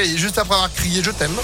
[0.00, 1.36] et juste après avoir crié je t'aime.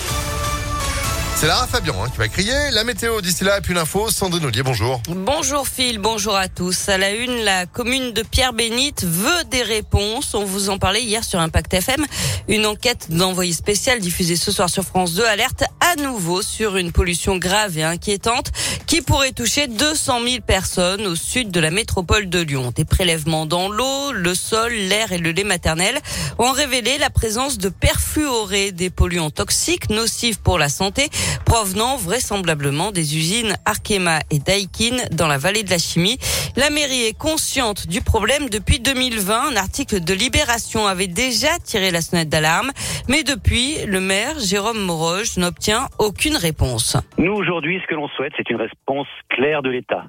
[1.40, 2.52] C'est Lara Fabian hein, qui va crier.
[2.72, 4.10] La météo d'ici là et puis l'info.
[4.10, 5.00] Sandrine Ollier, bonjour.
[5.08, 6.90] Bonjour Phil, bonjour à tous.
[6.90, 10.34] À la une, la commune de Pierre-Bénite veut des réponses.
[10.34, 12.04] On vous en parlait hier sur Impact FM.
[12.48, 16.92] Une enquête d'envoyé spécial diffusée ce soir sur France 2 alerte à nouveau sur une
[16.92, 18.52] pollution grave et inquiétante
[18.86, 22.70] qui pourrait toucher 200 000 personnes au sud de la métropole de Lyon.
[22.74, 25.98] Des prélèvements dans l'eau, le sol, l'air et le lait maternel
[26.38, 31.08] ont révélé la présence de perfluorés, des polluants toxiques nocifs pour la santé
[31.46, 36.18] provenant vraisemblablement des usines Arkema et Daikin dans la vallée de la chimie.
[36.56, 39.52] La mairie est consciente du problème depuis 2020.
[39.52, 42.70] Un article de Libération avait déjà tiré la sonnette d'alarme,
[43.08, 46.96] mais depuis, le maire Jérôme Moroge n'obtient aucune réponse.
[47.18, 50.04] Nous aujourd'hui, ce que l'on souhaite, c'est une réponse claire de l'État.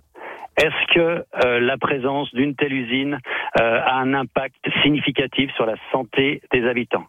[0.58, 3.20] Est-ce que euh, la présence d'une telle usine
[3.60, 7.06] euh, a un impact significatif sur la santé des habitants?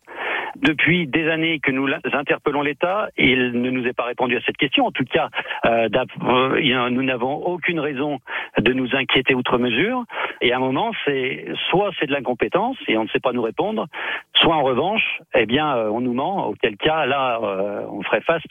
[0.57, 4.57] Depuis des années que nous interpellons l'État, il ne nous est pas répondu à cette
[4.57, 4.87] question.
[4.87, 5.29] En tout cas,
[5.67, 5.89] euh,
[6.23, 8.19] euh nous n'avons aucune raison
[8.59, 10.05] de nous inquiéter outre mesure.
[10.41, 13.43] Et à un moment, c'est soit c'est de l'incompétence et on ne sait pas nous
[13.43, 13.87] répondre,
[14.35, 16.49] soit en revanche, eh bien, euh, on nous ment.
[16.49, 18.43] Auquel cas, là, euh, on ferait face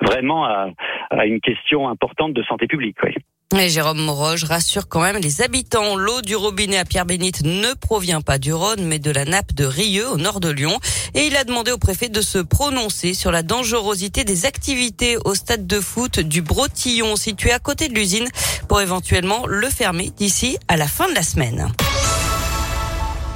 [0.00, 0.68] vraiment à,
[1.10, 2.96] à, une question importante de santé publique.
[3.02, 3.14] Oui.
[3.56, 5.96] Et Jérôme Moroge rassure quand même les habitants.
[5.96, 9.64] L'eau du robinet à Pierre-Bénite ne provient pas du Rhône, mais de la nappe de
[9.64, 10.78] Rieux, au nord de Lyon.
[11.14, 15.34] Et il a demandé au préfet de se prononcer sur la dangerosité des activités au
[15.34, 18.28] stade de foot du Brotillon, situé à côté de l'usine,
[18.68, 21.72] pour éventuellement le fermer d'ici à la fin de la semaine.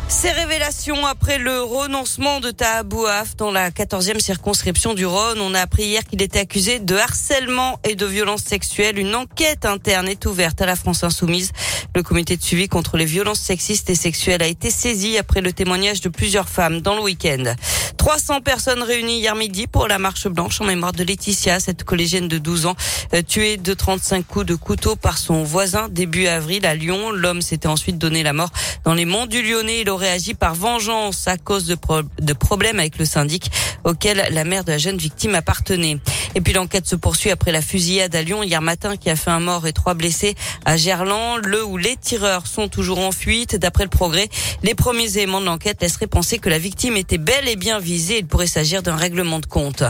[0.08, 5.38] Ces révélations après le renoncement de Tahabouaf dans la 14e circonscription du Rhône.
[5.40, 8.98] On a appris hier qu'il était accusé de harcèlement et de violence sexuelle.
[8.98, 11.52] Une enquête interne est ouverte à la France Insoumise.
[11.94, 15.52] Le comité de suivi contre les violences sexistes et sexuelles a été saisi après le
[15.52, 17.54] témoignage de plusieurs femmes dans le week-end.
[18.08, 22.26] 300 personnes réunies hier midi pour la marche blanche en mémoire de Laetitia, cette collégienne
[22.26, 22.74] de 12 ans,
[23.12, 27.10] euh, tuée de 35 coups de couteau par son voisin début avril à Lyon.
[27.10, 28.48] L'homme s'était ensuite donné la mort
[28.84, 29.82] dans les monts du Lyonnais.
[29.82, 33.50] Il aurait agi par vengeance à cause de, problèmes avec le syndic
[33.84, 35.98] auquel la mère de la jeune victime appartenait.
[36.34, 39.30] Et puis l'enquête se poursuit après la fusillade à Lyon hier matin qui a fait
[39.30, 43.56] un mort et trois blessés à Gerland, le où les tireurs sont toujours en fuite.
[43.56, 44.30] D'après le progrès,
[44.62, 48.26] les premiers éléments de l'enquête laisseraient penser que la victime était bel et bien Il
[48.26, 49.82] pourrait s'agir d'un règlement de compte.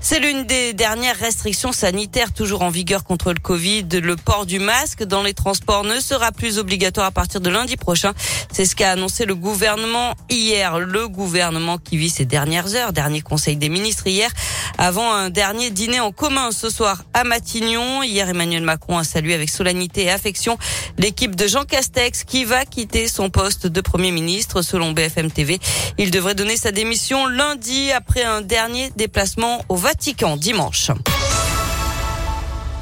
[0.00, 3.86] C'est l'une des dernières restrictions sanitaires toujours en vigueur contre le Covid.
[4.02, 7.76] Le port du masque dans les transports ne sera plus obligatoire à partir de lundi
[7.76, 8.12] prochain.
[8.52, 10.80] C'est ce qu'a annoncé le gouvernement hier.
[10.80, 14.30] Le gouvernement qui vit ses dernières heures, dernier conseil des ministres hier,
[14.82, 18.02] avant un dernier dîner en commun ce soir à Matignon.
[18.02, 20.58] Hier, Emmanuel Macron a salué avec solennité et affection
[20.98, 25.60] l'équipe de Jean Castex qui va quitter son poste de Premier ministre selon BFM TV.
[25.98, 30.90] Il devrait donner sa démission lundi après un dernier déplacement au Vatican dimanche.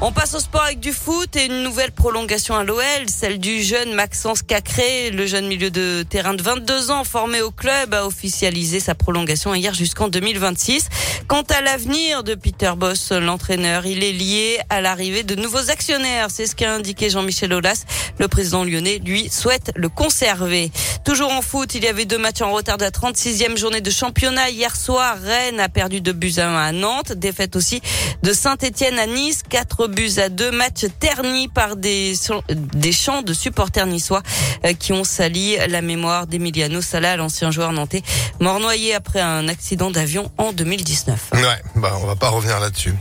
[0.03, 3.61] On passe au sport avec du foot et une nouvelle prolongation à l'OL, celle du
[3.61, 8.07] jeune Maxence Cacré, le jeune milieu de terrain de 22 ans formé au club, a
[8.07, 10.89] officialisé sa prolongation hier jusqu'en 2026.
[11.27, 16.29] Quant à l'avenir de Peter Boss, l'entraîneur, il est lié à l'arrivée de nouveaux actionnaires.
[16.31, 17.85] C'est ce qu'a indiqué Jean-Michel Aulas.
[18.17, 20.71] Le président lyonnais, lui, souhaite le conserver.
[21.05, 23.91] Toujours en foot, il y avait deux matchs en retard de la 36e journée de
[23.91, 24.49] championnat.
[24.49, 27.13] Hier soir, Rennes a perdu de buts à 1 à Nantes.
[27.13, 27.81] Défaite aussi
[28.23, 29.43] de Saint-Etienne à Nice.
[29.91, 32.13] Buts à deux matchs ternis par des,
[32.49, 34.23] des chants de supporters niçois
[34.65, 38.01] euh, qui ont sali la mémoire d'Emiliano Sala, l'ancien joueur nantais,
[38.39, 41.29] mort noyé après un accident d'avion en 2019.
[41.33, 41.41] Ouais,
[41.75, 42.93] bah on va pas revenir là-dessus.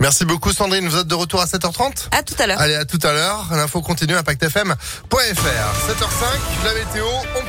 [0.00, 2.60] Merci beaucoup Sandrine, vous êtes de retour à 7h30 À tout à l'heure.
[2.60, 3.48] Allez, à tout à l'heure.
[3.52, 5.16] L'info continue, impactfm.fr.
[5.16, 7.44] 7h05, la météo, on